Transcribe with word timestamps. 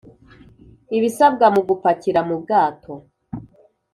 ibisabwa 0.97 1.45
mu 1.55 1.61
gupakira 1.69 2.19
mu 2.27 2.35
bwato 2.41 2.93